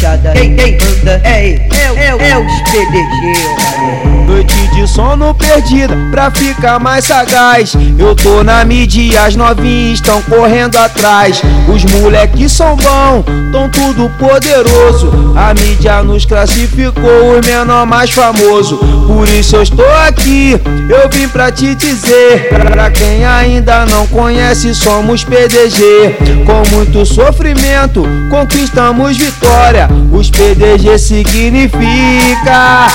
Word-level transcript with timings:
baixada, 0.00 0.32
quem, 0.32 0.56
quem 0.56 0.78
manda 0.78 1.20
é, 1.24 1.54
é, 1.54 1.68
é, 1.96 2.30
é 2.30 2.38
os 2.38 2.60
PDG, 2.70 4.10
Noite 4.26 4.68
de 4.68 4.86
sono 4.86 5.34
perdida 5.34 5.96
pra 6.10 6.30
ficar 6.30 6.78
mais 6.78 7.04
sagaz. 7.04 7.74
Eu 7.98 8.14
tô 8.14 8.44
na 8.44 8.64
mídia, 8.64 9.24
as 9.24 9.34
novinhas 9.34 9.94
estão 9.94 10.22
correndo 10.22 10.76
atrás. 10.76 11.42
Os 11.68 11.84
moleques 11.84 12.52
são 12.52 12.76
bons, 12.76 13.24
tão 13.50 13.68
tudo 13.68 14.08
poderoso. 14.10 15.34
A 15.36 15.52
mídia 15.52 16.02
nos 16.04 16.24
classificou 16.24 17.38
os 17.38 17.46
menor 17.46 17.84
mais 17.86 18.12
famoso. 18.12 18.76
Por 18.76 19.28
isso 19.28 19.56
eu 19.56 19.62
estou 19.62 19.92
aqui, 20.06 20.52
eu 20.88 21.10
vim 21.10 21.28
pra 21.28 21.50
te 21.50 21.74
dizer. 21.74 22.48
Pra 22.70 22.88
quem 22.88 23.24
ainda 23.24 23.84
não 23.86 24.06
conhece, 24.06 24.72
somos 24.76 25.24
PDG. 25.24 26.44
Com 26.46 26.76
muito 26.76 27.04
sofrimento, 27.04 28.04
conquistamos 28.30 29.16
vitória. 29.16 29.88
Os 30.12 30.30
PDG 30.30 30.98
significa 30.98 32.86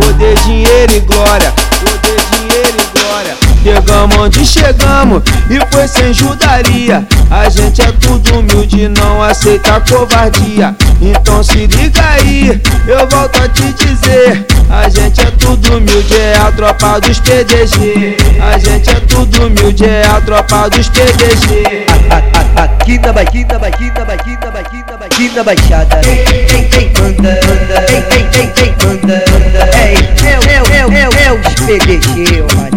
poder, 0.00 0.34
dinheiro 0.44 0.94
e 0.94 1.00
glória. 1.00 1.52
Poder, 1.52 2.16
dinheiro 2.30 2.76
e 2.78 2.98
glória. 2.98 3.36
Chegamos 3.62 4.16
onde 4.18 4.44
chegamos 4.44 5.22
e 5.48 5.74
foi 5.74 5.88
sem 5.88 6.12
judaria. 6.12 7.06
A 7.30 7.48
gente 7.48 7.80
é 7.80 7.92
tudo 7.92 8.38
humilde, 8.40 8.88
não 8.88 9.22
aceita 9.22 9.80
covardia. 9.80 10.76
Então 11.00 11.42
se 11.42 11.66
liga 11.66 12.02
aí, 12.10 12.60
eu 12.86 13.08
volto 13.08 13.42
a 13.42 13.48
te 13.48 13.72
dizer. 13.72 14.46
A 14.70 14.88
gente 14.88 15.20
é 15.20 15.30
tudo 15.30 15.78
humilde, 15.78 16.14
é 16.14 16.36
a 16.36 16.52
tropa 16.52 17.00
dos 17.00 17.20
PDG. 17.20 18.16
A 18.42 18.58
gente 18.58 18.90
é 18.90 19.00
tudo 19.00 19.46
humilde, 19.46 19.84
é 19.84 20.06
a 20.06 20.20
tropa 20.20 20.68
dos 20.68 20.88
PDG. 20.88 21.86
Aqui 22.56 22.98
na 22.98 23.12
baixada, 23.12 23.58
baixada, 23.58 24.04
baixada, 24.04 24.50
baixada, 24.52 24.96
baixada, 24.96 25.42
baixada. 25.42 26.00
Quem, 26.02 26.68
quem 26.68 26.92
manda, 27.00 27.40
manda, 27.46 27.80
quem, 27.86 28.02
quem, 28.02 28.28
quem, 28.30 28.52
quem 28.52 28.86
manda. 28.86 29.24
É, 29.74 29.94
é, 30.24 30.38
é, 30.50 30.62
é, 30.70 31.00
é, 31.00 31.26
é 31.26 31.32
os 31.32 31.54
PDG, 31.66 32.42
ô 32.42 32.73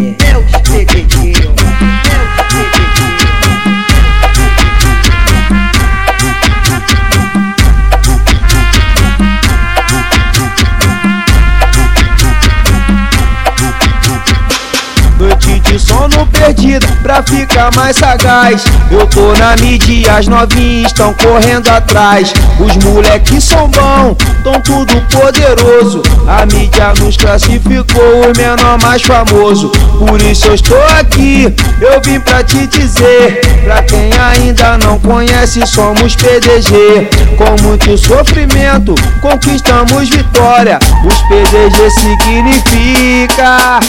sono 15.88 16.26
perdida 16.26 16.86
pra 17.02 17.22
ficar 17.22 17.74
mais 17.74 17.96
sagaz. 17.96 18.62
Eu 18.90 19.06
tô 19.06 19.32
na 19.38 19.56
mídia, 19.56 20.16
as 20.16 20.28
novinhas 20.28 20.88
estão 20.88 21.14
correndo 21.14 21.68
atrás. 21.70 22.32
Os 22.60 22.76
moleques 22.84 23.44
são 23.44 23.68
bons, 23.68 24.16
tão 24.44 24.60
tudo 24.60 25.00
poderoso. 25.10 26.02
A 26.28 26.44
mídia 26.44 26.92
nos 27.00 27.16
classificou 27.16 28.30
os 28.30 28.36
menor 28.36 28.78
mais 28.82 29.00
famoso. 29.02 29.70
Por 29.98 30.20
isso 30.20 30.48
eu 30.48 30.54
estou 30.54 30.82
aqui, 31.00 31.54
eu 31.80 32.00
vim 32.02 32.20
pra 32.20 32.44
te 32.44 32.66
dizer. 32.66 33.40
Pra 33.64 33.82
quem 33.82 34.10
ainda 34.12 34.76
não 34.78 34.98
conhece, 35.00 35.66
somos 35.66 36.14
PDG. 36.14 37.08
Com 37.36 37.62
muito 37.62 37.96
sofrimento, 37.96 38.94
conquistamos 39.20 40.08
vitória. 40.10 40.78
Os 41.04 41.16
PDG 41.22 41.90
significa 41.90 43.80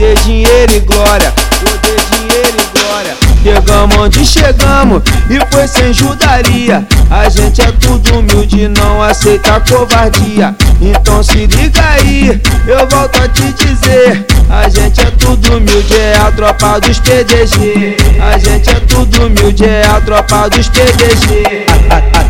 poder, 0.00 0.14
dinheiro 0.20 0.72
e 0.72 0.80
glória. 0.80 1.32
Poder, 1.60 2.00
dinheiro 2.12 2.56
e 2.58 2.78
glória. 2.78 3.16
Chegamos 3.42 3.96
onde 3.96 4.24
chegamos 4.24 5.02
e 5.28 5.54
foi 5.54 5.68
sem 5.68 5.92
judaria. 5.92 6.86
A 7.10 7.28
gente 7.28 7.60
é 7.60 7.72
tudo 7.72 8.18
humilde, 8.18 8.68
não 8.68 9.02
aceita 9.02 9.60
covardia. 9.60 10.54
Então 10.80 11.22
se 11.22 11.46
liga 11.46 11.82
aí, 11.82 12.40
eu 12.66 12.88
volto 12.88 13.22
a 13.22 13.28
te 13.28 13.52
dizer. 13.52 14.26
A 14.48 14.68
gente 14.68 15.00
é 15.00 15.10
tudo 15.12 15.56
humilde, 15.56 15.94
é 15.94 16.16
a 16.16 16.32
tropa 16.32 16.80
dos 16.80 16.98
PDG. 16.98 17.96
A 18.20 18.38
gente 18.38 18.70
é 18.70 18.80
tudo 18.80 19.26
humilde, 19.26 19.64
é 19.64 19.86
a 19.86 20.00
tropa 20.00 20.48
dos 20.48 20.68
PDG. 20.68 21.66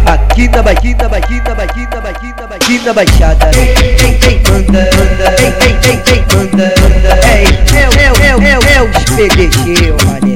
Aqui 0.06 0.49
na 0.49 0.62
baixada, 0.62 1.09
baixada, 1.09 1.55
baixada, 1.55 2.00
baixada, 2.00 2.49
baixada, 2.49 2.95
baixada. 2.95 4.00
Quem 4.21 4.41
manda, 4.49 4.91
manda. 4.97 5.33
Quem, 5.37 5.53
quem, 5.53 5.79
quem, 5.81 5.99
quem 6.03 6.25
manda, 6.37 6.73
manda. 6.81 7.21
É, 7.27 7.45
é, 7.77 7.89
é, 7.97 8.11
é, 8.21 8.49
é, 8.49 8.77
é 8.77 8.83
os 8.83 9.05
PDG, 9.17 10.30